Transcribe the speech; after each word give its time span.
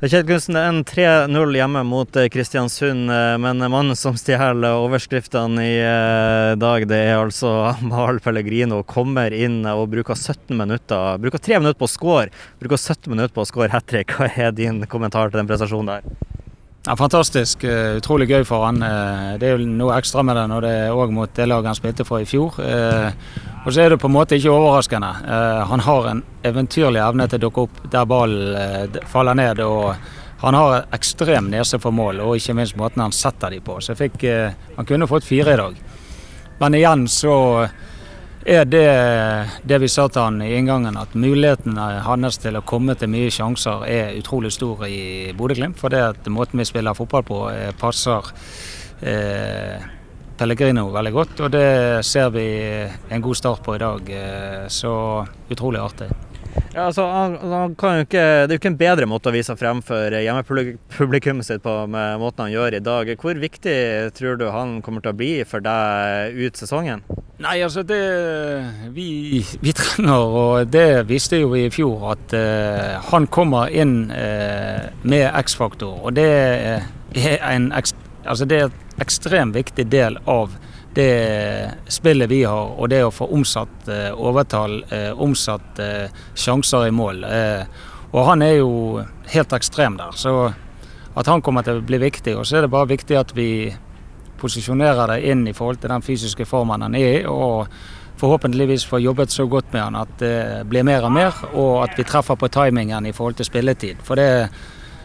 Kjell 0.00 0.22
Knutsen, 0.24 0.56
det 0.56 0.60
er 0.64 0.70
en 0.72 0.84
3-0 1.28 1.58
hjemme 1.58 1.80
mot 1.84 2.16
eh, 2.16 2.30
Kristiansund, 2.32 3.10
eh, 3.12 3.34
men 3.36 3.60
mannen 3.60 3.98
som 3.98 4.16
stjeler 4.16 4.78
overskriftene 4.80 5.60
i 5.60 5.74
eh, 5.76 6.52
dag, 6.56 6.86
det 6.88 7.02
er 7.10 7.18
altså 7.18 7.50
Mal 7.90 8.22
Pellegrino. 8.24 8.80
Kommer 8.88 9.36
inn 9.36 9.60
og 9.68 9.90
bruker 9.92 10.16
17 10.16 10.56
minutter. 10.56 11.20
Bruker 11.20 11.44
3 11.44 11.60
minutter 11.60 11.76
på 11.84 11.84
å 11.84 11.92
score, 11.98 12.32
bruker 12.64 12.80
17 12.80 13.12
minutter 13.12 13.36
på 13.36 13.44
å 13.44 13.50
score 13.52 13.68
hat 13.76 13.90
trick. 13.92 14.16
Hva 14.16 14.32
er 14.32 14.56
din 14.56 14.80
kommentar 14.88 15.28
til 15.28 15.42
den 15.42 15.52
prestasjonen 15.52 15.92
der? 15.98 16.29
Ja, 16.86 16.94
fantastisk. 16.96 17.64
Eh, 17.64 17.98
utrolig 17.98 18.30
gøy 18.30 18.44
for 18.48 18.64
han. 18.64 18.80
Eh, 18.82 19.34
det 19.38 19.48
er 19.50 19.58
jo 19.58 19.66
noe 19.68 19.98
ekstra 19.98 20.22
med 20.24 20.38
det 20.38 20.46
når 20.48 20.64
det 20.64 20.70
er 20.86 20.96
òg 20.96 21.10
mot 21.12 21.34
det 21.36 21.46
laget 21.50 21.68
han 21.68 21.76
spilte 21.76 22.06
for 22.08 22.24
i 22.24 22.28
fjor. 22.28 22.56
Eh, 22.64 23.10
og 23.66 23.68
så 23.68 23.82
er 23.82 23.92
det 23.92 23.98
på 24.00 24.08
en 24.08 24.14
måte 24.14 24.38
ikke 24.38 24.54
overraskende. 24.54 25.10
Han 25.68 25.82
har 25.84 26.08
en 26.08 26.22
eventyrlig 26.48 27.02
evne 27.04 27.26
til 27.28 27.36
å 27.36 27.42
dukke 27.44 27.66
opp 27.66 27.82
der 27.92 28.06
ballen 28.08 28.96
faller 29.12 29.36
ned. 29.36 29.60
og 29.60 29.94
han 30.40 30.54
har 30.56 30.86
ekstrem 30.96 31.50
nese 31.52 31.78
for 31.78 31.92
mål, 31.92 32.22
og 32.24 32.36
ikke 32.36 32.54
minst 32.56 32.76
måten 32.80 33.02
han 33.02 33.12
setter 33.12 33.50
de 33.50 33.60
på. 33.60 33.76
Så 33.76 33.92
jeg 33.92 33.98
fikk, 33.98 34.24
Han 34.76 34.86
kunne 34.86 35.06
fått 35.06 35.24
fire 35.24 35.52
i 35.52 35.56
dag. 35.56 35.76
Men 36.58 36.74
igjen 36.74 37.06
så 37.08 37.68
er 38.44 38.64
det 38.64 38.88
det 39.68 39.78
vi 39.82 39.88
sa 39.88 40.06
til 40.08 40.22
han 40.22 40.40
i 40.42 40.54
inngangen, 40.56 40.96
at 40.96 41.14
muligheten 41.14 41.76
hans 41.76 42.40
til 42.40 42.56
å 42.56 42.64
komme 42.64 42.96
til 42.96 43.12
mye 43.12 43.30
sjanser 43.32 43.84
er 43.88 44.16
utrolig 44.18 44.52
stor 44.54 44.86
i 44.88 45.32
Bodø-Glimt. 45.36 45.78
For 45.80 45.92
det 45.92 46.02
at 46.14 46.30
måten 46.32 46.60
vi 46.60 46.68
spiller 46.68 46.96
fotball 46.96 47.26
på 47.26 47.40
eh, 47.52 47.70
passer 47.76 48.32
eh, 49.04 49.84
Pellegrino 50.40 50.88
veldig 50.94 51.12
godt. 51.12 51.44
Og 51.44 51.52
det 51.52 51.68
ser 52.08 52.32
vi 52.32 52.48
en 53.12 53.22
god 53.22 53.36
start 53.36 53.62
på 53.66 53.76
i 53.76 53.82
dag. 53.82 54.10
Eh, 54.10 54.66
så 54.72 54.94
utrolig 55.52 55.84
artig. 55.84 56.08
Ja, 56.72 56.86
altså, 56.88 57.04
han, 57.06 57.36
han 57.42 57.74
ikke, 58.04 58.22
det 58.46 58.54
er 58.54 58.56
jo 58.56 58.60
ikke 58.60 58.70
en 58.72 58.80
bedre 58.80 59.06
måte 59.10 59.30
å 59.30 59.34
vise 59.34 59.54
frem 59.58 59.82
for 59.86 60.16
hjemmepublikummet 60.16 61.46
sitt 61.46 61.62
på 61.62 61.74
med 61.90 62.18
måten 62.22 62.46
han 62.46 62.54
gjør 62.54 62.78
i 62.78 62.82
dag. 62.82 63.12
Hvor 63.20 63.42
viktig 63.42 63.76
tror 64.16 64.40
du 64.40 64.48
han 64.50 64.78
kommer 64.86 65.04
til 65.04 65.12
å 65.12 65.18
bli 65.18 65.32
for 65.46 65.62
deg 65.62 66.38
ut 66.40 66.58
sesongen? 66.58 67.04
Nei, 67.40 67.62
altså 67.64 67.80
det 67.88 68.00
vi, 68.92 69.40
vi, 69.64 69.72
trenger, 69.72 70.34
og 70.36 70.66
det 70.68 71.06
visste 71.08 71.38
jo 71.40 71.54
vi 71.54 71.62
i 71.64 71.72
fjor, 71.72 72.10
at 72.12 72.34
uh, 72.36 72.98
han 73.08 73.28
kommer 73.32 73.72
inn 73.72 74.10
uh, 74.12 74.90
med 75.08 75.24
X-faktor. 75.40 76.02
Og 76.04 76.18
det 76.18 76.28
er 76.28 77.46
en 77.48 77.70
altså 77.72 78.44
det 78.44 78.58
er 78.58 78.68
en 78.68 79.00
ekstremt 79.00 79.56
viktig 79.56 79.88
del 79.88 80.20
av 80.28 80.52
det 80.92 81.72
spillet 81.88 82.28
vi 82.28 82.42
har, 82.44 82.74
og 82.76 82.92
det 82.92 83.00
å 83.06 83.14
få 83.14 83.30
omsatt 83.32 83.88
uh, 83.88 84.10
overtall, 84.20 84.82
omsatt 85.16 85.80
sjanser 86.36 86.90
i 86.90 86.92
mål. 86.92 87.24
og 88.12 88.26
han 88.26 88.42
er 88.42 88.58
jo 88.58 89.00
helt 89.32 89.52
ekstrem 89.56 89.96
der. 89.96 90.12
Så 90.12 90.52
at 91.14 91.26
han 91.26 91.40
kommer 91.40 91.64
til 91.64 91.80
å 91.80 91.86
bli 91.86 91.98
viktig. 92.02 92.36
Og 92.36 92.44
så 92.44 92.58
er 92.58 92.66
det 92.66 92.74
bare 92.74 92.90
viktig 92.90 93.16
at 93.16 93.32
vi 93.36 93.72
posisjonere 94.40 95.06
det 95.12 95.22
inn 95.30 95.46
i 95.48 95.54
forhold 95.56 95.80
til 95.82 95.92
den 95.92 96.04
fysiske 96.04 96.48
formen 96.48 96.82
han 96.86 96.96
er 96.98 97.20
i. 97.20 97.24
og 97.24 97.68
forhåpentligvis 98.20 98.84
få 98.84 98.98
jobbet 99.00 99.30
så 99.30 99.46
godt 99.46 99.72
med 99.72 99.82
han 99.82 99.96
at 99.96 100.18
det 100.20 100.66
blir 100.68 100.84
mer 100.84 101.06
og 101.08 101.12
mer, 101.12 101.36
og 101.54 101.84
at 101.86 101.96
vi 101.96 102.04
treffer 102.04 102.36
på 102.36 102.50
timingen 102.52 103.06
i 103.06 103.14
forhold 103.16 103.38
til 103.38 103.48
spilletid. 103.48 104.02
For 104.04 104.20
det 104.20 104.26
er 104.28 104.50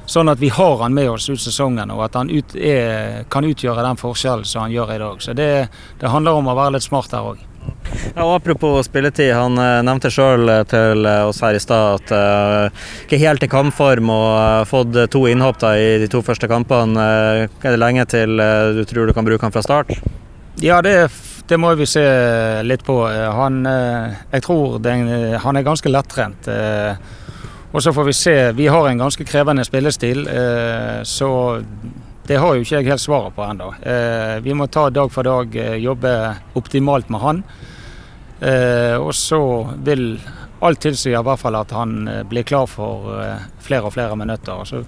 sånn 0.06 0.30
at 0.30 0.42
vi 0.42 0.52
har 0.54 0.78
han 0.84 0.94
med 0.94 1.10
oss 1.10 1.30
ut 1.30 1.42
sesongen, 1.42 1.92
og 1.96 2.04
at 2.06 2.18
han 2.20 2.30
ut 2.30 2.56
er, 2.56 3.24
kan 3.32 3.48
utgjøre 3.48 3.86
den 3.88 4.02
forskjellen 4.02 4.46
som 4.46 4.66
han 4.66 4.76
gjør 4.76 4.96
i 4.96 5.02
dag. 5.02 5.24
Så 5.24 5.34
det, 5.38 5.50
det 6.02 6.12
handler 6.12 6.42
om 6.42 6.52
å 6.52 6.58
være 6.58 6.76
litt 6.76 6.88
smart 6.88 7.16
her 7.16 7.32
òg. 7.32 7.42
Ja, 8.16 8.36
apropos 8.36 8.86
spilletid, 8.86 9.34
han 9.36 9.58
uh, 9.60 9.82
nevnte 9.86 10.12
sjøl 10.14 10.48
uh, 10.50 10.62
til 10.70 11.06
uh, 11.08 11.28
oss 11.30 11.42
her 11.44 11.58
i 11.58 11.62
stad 11.62 12.00
at 12.00 12.14
uh, 12.16 12.86
ikke 13.06 13.20
helt 13.22 13.44
i 13.44 13.50
kampform 13.52 14.12
og 14.14 14.30
uh, 14.38 14.66
fått 14.70 14.96
to 15.12 15.26
innhopp 15.28 15.60
da, 15.64 15.74
i 15.76 15.98
de 16.02 16.10
to 16.12 16.22
første 16.26 16.48
kampene. 16.52 17.08
er 17.46 17.50
det 17.66 17.82
lenge 17.82 18.06
til 18.12 18.38
du 18.76 18.84
tror 18.88 19.08
du 19.08 19.14
kan 19.14 19.26
bruke 19.28 19.44
han 19.44 19.54
fra 19.54 19.64
start? 19.66 19.92
Ja, 20.64 20.80
det, 20.82 21.10
det 21.50 21.60
må 21.60 21.74
vi 21.76 21.88
se 21.90 22.06
litt 22.64 22.86
på. 22.88 23.02
Han, 23.10 23.66
jeg 23.66 24.46
tror 24.46 24.80
den, 24.80 25.10
han 25.44 25.60
er 25.60 25.68
ganske 25.68 25.92
lettrent. 25.92 26.48
Og 27.76 27.84
så 27.84 27.92
får 27.92 28.08
vi 28.08 28.14
se. 28.16 28.36
Vi 28.56 28.70
har 28.72 28.88
en 28.88 29.04
ganske 29.04 29.28
krevende 29.28 29.66
spillestil, 29.68 30.24
så 31.04 31.32
det 32.26 32.40
har 32.42 32.56
jo 32.56 32.66
ikke 32.66 32.80
jeg 32.80 32.90
helt 32.90 33.04
svaret 33.04 33.36
på 33.36 33.46
ennå. 33.46 33.70
Vi 34.42 34.54
må 34.58 34.66
ta 34.68 34.88
dag 34.90 35.12
for 35.14 35.28
dag, 35.28 35.54
jobbe 35.78 36.12
optimalt 36.58 37.12
med 37.14 37.22
han. 37.22 37.42
Eh, 38.40 38.96
og 39.00 39.16
så 39.16 39.40
vil 39.84 40.20
alt 40.60 40.82
tilsi 40.84 41.14
i 41.14 41.16
hvert 41.24 41.40
fall 41.40 41.56
at 41.56 41.72
han 41.72 42.08
eh, 42.08 42.24
blir 42.28 42.44
klar 42.44 42.68
for 42.68 43.14
eh, 43.22 43.46
flere 43.64 43.88
og 43.88 43.96
flere 43.96 44.18
minutter. 44.20 44.64
Så 44.68 44.84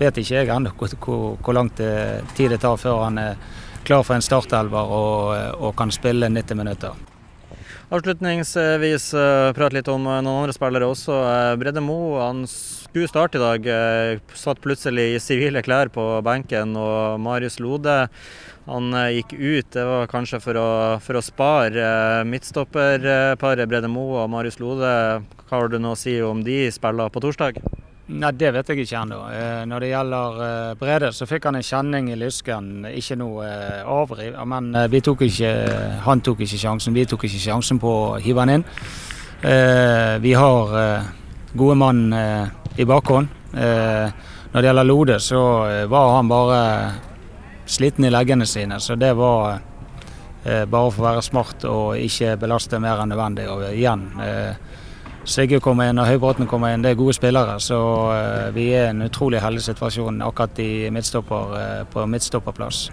vet 0.00 0.20
ikke 0.20 0.42
jeg 0.42 0.50
ennå 0.52 0.72
hvor, 0.76 0.92
hvor, 1.40 1.56
lang 1.56 1.70
tid 1.76 2.50
det 2.52 2.60
tar 2.60 2.76
før 2.80 3.04
han 3.06 3.20
er 3.20 3.40
klar 3.84 4.04
for 4.04 4.16
en 4.16 4.24
startelver 4.24 4.92
og, 4.92 5.60
og 5.60 5.74
kan 5.76 5.92
spille 5.92 6.28
90 6.28 6.60
minutter. 6.60 7.06
Avslutningsvis 7.90 9.08
prate 9.56 9.74
litt 9.74 9.88
om 9.90 10.04
noen 10.04 10.28
andre 10.28 10.54
spillere 10.54 10.86
også. 10.86 11.16
Bredde 11.58 11.82
Mo 11.82 12.20
han 12.20 12.44
skulle 12.90 13.08
start 13.08 13.34
i 13.34 13.42
dag. 13.42 13.66
Satt 14.34 14.60
plutselig 14.60 15.14
i 15.14 15.20
sivile 15.22 15.62
klær 15.62 15.90
på 15.94 16.04
benken. 16.26 16.76
Og 16.76 17.20
Marius 17.22 17.60
Lode 17.62 18.08
han 18.70 18.94
eh, 18.94 19.20
gikk 19.20 19.34
ut. 19.34 19.72
Det 19.72 19.84
var 19.86 20.10
kanskje 20.10 20.40
for 20.42 20.58
å, 20.60 20.70
for 21.02 21.18
å 21.18 21.24
spare 21.24 21.82
eh, 21.82 22.24
midtstopperparet 22.28 23.70
Brede 23.70 23.90
Moe 23.90 24.24
og 24.24 24.30
Marius 24.32 24.60
Lode. 24.62 24.90
Hva 25.48 25.62
har 25.62 25.70
du 25.70 25.78
nå 25.80 25.94
å 25.94 25.98
si 25.98 26.18
om 26.22 26.42
de 26.46 26.66
spiller 26.74 27.10
på 27.12 27.22
torsdag? 27.24 27.60
Nei, 28.10 28.32
Det 28.34 28.50
vet 28.54 28.70
jeg 28.70 28.84
ikke 28.84 29.00
ennå. 29.04 29.20
Eh, 29.34 29.62
når 29.70 29.84
det 29.84 29.90
gjelder 29.92 30.40
Brede, 30.80 31.12
så 31.14 31.28
fikk 31.30 31.48
han 31.48 31.58
en 31.58 31.66
kjenning 31.66 32.10
i 32.12 32.18
lysken. 32.18 32.70
Ikke 32.90 33.18
noe 33.18 33.48
avriv, 33.86 34.38
men 34.50 34.72
tok 35.02 35.26
ikke, 35.26 35.52
han 36.06 36.22
tok 36.26 36.44
ikke 36.46 36.62
sjansen. 36.66 36.94
Vi 36.94 37.06
tok 37.10 37.26
ikke 37.26 37.42
sjansen 37.48 37.82
på 37.82 37.94
å 38.04 38.18
hive 38.22 38.44
han 38.44 38.58
inn. 38.58 38.66
Vi 39.40 40.32
har 40.36 40.74
gode 41.56 41.76
mann 41.80 42.02
i 42.76 42.84
bakhånd. 42.84 43.28
Når 43.50 44.62
det 44.62 44.68
gjelder 44.68 44.86
Lode, 44.86 45.16
så 45.22 45.40
var 45.90 46.12
han 46.14 46.28
bare 46.30 46.60
sliten 47.70 48.04
i 48.04 48.10
leggene 48.10 48.46
sine. 48.46 48.80
Så 48.80 48.94
det 48.94 49.12
var 49.14 49.58
eh, 50.44 50.64
bare 50.64 50.90
for 50.90 51.02
å 51.02 51.08
være 51.08 51.22
smart 51.24 51.64
og 51.70 51.98
ikke 51.98 52.36
belaste 52.40 52.80
mer 52.82 53.02
enn 53.02 53.12
nødvendig. 53.12 53.46
Og 53.50 53.66
igjen, 53.70 54.06
eh, 54.24 54.54
Sigurd 55.30 55.60
kommer 55.62 55.90
inn 55.90 56.00
og 56.00 56.08
Høybråten 56.08 56.48
kommer 56.48 56.72
inn, 56.72 56.82
det 56.82 56.94
er 56.94 56.98
gode 56.98 57.14
spillere. 57.14 57.58
Så 57.62 57.78
eh, 58.16 58.50
vi 58.56 58.70
er 58.74 58.88
i 58.88 58.94
en 58.94 59.06
utrolig 59.06 59.42
heldig 59.44 59.62
situasjon 59.68 60.22
akkurat 60.26 60.62
i 60.64 60.72
midtstopper, 60.90 61.56
eh, 61.60 61.84
på 61.92 62.06
midtstopperplass. 62.10 62.88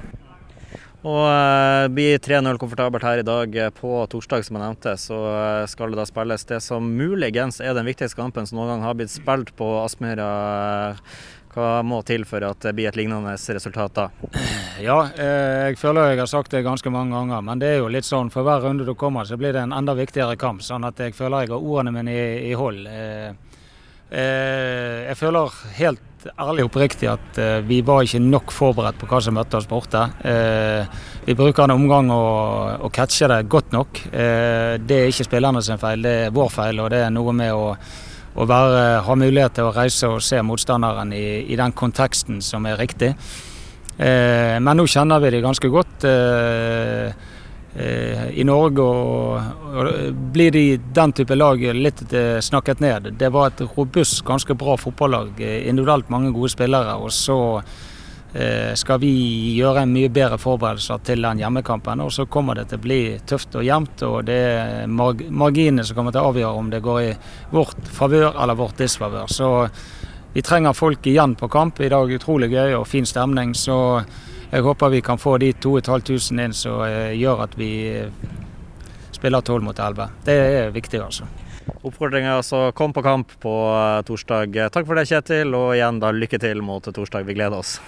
Og 1.08 1.24
uh, 1.24 1.88
blir 1.94 2.20
3-0 2.20 2.60
komfortabelt 2.60 3.06
her 3.06 3.22
i 3.22 3.28
dag. 3.28 3.56
Eh, 3.56 3.72
på 3.72 4.02
torsdag 4.12 4.44
som 4.44 4.58
jeg 4.58 4.64
nevnte, 4.66 4.98
så 5.00 5.18
uh, 5.24 5.70
skal 5.70 5.94
det 5.94 6.02
da 6.02 6.06
spilles 6.10 6.44
det 6.50 6.60
som 6.66 6.90
muligens 7.00 7.62
er 7.64 7.78
den 7.78 7.88
viktigste 7.88 8.20
kampen 8.20 8.48
som 8.50 8.60
noen 8.60 8.74
gang 8.74 8.86
har 8.88 8.98
blitt 8.98 9.14
spilt 9.14 9.54
på 9.60 9.70
Aspmyra. 9.86 10.28
Hva 11.58 11.70
må 11.82 12.04
til 12.06 12.26
for 12.30 12.44
at 12.46 12.60
det 12.62 12.76
blir 12.78 12.90
et 12.90 12.98
lignende 13.00 13.34
resultat 13.34 13.96
da? 13.96 14.10
Ja, 14.84 14.98
eh, 15.18 15.72
jeg 15.72 15.80
føler 15.82 16.12
jeg 16.12 16.20
har 16.22 16.30
sagt 16.30 16.52
det 16.54 16.66
ganske 16.68 16.92
mange 16.94 17.16
ganger, 17.16 17.42
men 17.42 17.64
det 17.64 17.72
er 17.72 17.80
jo 17.80 17.88
litt 17.90 18.06
sånn 18.06 18.30
for 18.34 18.46
hver 18.46 18.62
runde 18.68 18.86
du 18.86 18.94
kommer, 18.94 19.26
så 19.26 19.40
blir 19.40 19.56
det 19.56 19.64
en 19.64 19.74
enda 19.74 19.96
viktigere 19.98 20.36
kamp. 20.38 20.62
Sånn 20.62 20.86
at 20.86 21.00
jeg 21.02 21.16
føler 21.18 21.48
jeg 21.48 21.56
har 21.56 21.64
ordene 21.64 21.96
mine 21.96 22.14
i, 22.14 22.52
i 22.52 22.54
hold. 22.58 22.84
Eh, 24.12 24.20
eh, 24.20 25.08
jeg 25.10 25.18
føler 25.20 25.58
helt 25.78 26.28
ærlig 26.40 26.66
og 26.66 26.72
oppriktig 26.72 27.08
at 27.12 27.38
vi 27.68 27.80
var 27.86 28.04
ikke 28.04 28.20
nok 28.20 28.52
forberedt 28.52 28.98
på 29.00 29.08
hva 29.08 29.20
som 29.24 29.36
møtte 29.38 29.60
oss 29.60 29.68
borte. 29.70 30.02
vi 31.26 31.36
bruker 31.38 31.64
en 31.64 31.76
omgang 31.76 32.10
å, 32.12 32.90
catche 32.92 33.30
det 33.32 33.48
godt 33.48 33.72
nok. 33.72 34.02
det 34.12 34.98
er 34.98 35.08
ikke 35.08 35.24
spillerne 35.24 35.62
sin 35.62 35.78
feil, 35.80 36.02
det 36.02 36.16
er 36.26 36.34
vår 36.36 36.50
feil, 36.52 36.82
og 36.84 36.90
det 36.92 37.06
er 37.06 37.14
noe 37.14 37.32
med 37.32 37.54
å 37.54 37.78
å 38.38 38.46
være, 38.46 38.82
ha 39.02 39.16
mulighet 39.18 39.56
til 39.58 39.68
å 39.68 39.74
reise 39.74 40.10
og 40.14 40.22
se 40.22 40.42
motstanderen 40.46 41.14
i, 41.16 41.42
i 41.50 41.58
den 41.58 41.74
konteksten 41.74 42.42
som 42.46 42.68
er 42.70 42.78
riktig. 42.78 43.16
Eh, 43.98 44.58
men 44.62 44.78
nå 44.78 44.86
kjenner 44.86 45.24
vi 45.24 45.32
det 45.34 45.42
ganske 45.42 45.72
godt. 45.74 46.06
Eh, 47.78 48.40
I 48.40 48.44
Norge 48.44 48.82
og, 48.82 49.42
og 49.78 49.90
blir 50.34 50.50
de 50.56 50.80
den 50.98 51.12
type 51.14 51.36
lag 51.38 51.62
litt 51.78 52.02
eh, 52.10 52.40
snakket 52.42 52.82
ned. 52.82 53.12
Det 53.20 53.30
var 53.30 53.52
et 53.52 53.62
robust, 53.76 54.24
ganske 54.26 54.56
bra 54.58 54.74
fotballag. 54.82 55.38
Eh, 55.38 55.68
individuelt 55.70 56.10
mange 56.10 56.34
gode 56.34 56.50
spillere. 56.56 56.98
og 56.98 57.14
så 57.14 57.38
skal 58.78 59.00
vi 59.02 59.10
gjøre 59.56 59.82
en 59.82 59.94
mye 59.96 60.12
bedre 60.14 60.36
forberedelser 60.38 61.00
til 61.08 61.24
den 61.26 61.40
hjemmekampen. 61.42 62.02
Og 62.04 62.12
så 62.14 62.28
kommer 62.30 62.60
det 62.60 62.68
til 62.70 62.78
å 62.78 62.84
bli 62.84 63.00
tøft 63.26 63.56
og 63.58 63.64
jevnt, 63.66 64.04
og 64.06 64.28
det 64.28 64.36
er 64.52 64.92
marginene 64.92 65.86
som 65.88 65.98
kommer 65.98 66.14
til 66.14 66.22
å 66.22 66.34
avgjøre 66.34 66.60
om 66.60 66.70
det 66.70 66.84
går 66.86 67.00
i 67.02 67.16
vårt 67.56 67.90
favør 67.98 68.36
eller 68.36 68.60
vårt 68.60 68.78
disfavør. 68.84 69.32
Så 69.32 69.50
vi 70.36 70.44
trenger 70.46 70.78
folk 70.78 71.08
igjen 71.08 71.34
på 71.40 71.50
kamp. 71.50 71.80
I 71.82 71.90
dag 71.90 72.14
utrolig 72.14 72.52
gøy 72.52 72.76
og 72.78 72.86
fin 72.92 73.08
stemning. 73.10 73.56
Så 73.58 73.80
jeg 74.52 74.64
håper 74.64 74.94
vi 74.94 75.02
kan 75.04 75.20
få 75.20 75.38
de 75.42 75.52
2500 75.54 76.46
inn 76.46 76.56
som 76.56 76.84
eh, 76.86 77.14
gjør 77.20 77.44
at 77.48 77.58
vi 77.60 77.72
spiller 79.18 79.42
12 79.42 79.64
mot 79.66 79.80
11. 79.80 80.10
Det 80.26 80.38
er 80.38 80.72
viktig, 80.76 81.02
altså. 81.04 81.28
oppfordringa, 81.82 82.38
altså 82.38 82.72
kom 82.78 82.94
på 82.94 83.04
kamp 83.04 83.34
på 83.44 83.56
torsdag. 84.08 84.60
Takk 84.72 84.88
for 84.88 85.00
det, 85.00 85.08
Kjetil, 85.10 85.56
og 85.58 85.74
igjen 85.76 86.00
da 86.04 86.14
lykke 86.14 86.40
til 86.40 86.62
mot 86.64 86.86
torsdag. 86.86 87.28
Vi 87.28 87.36
gleder 87.38 87.58
oss. 87.60 87.80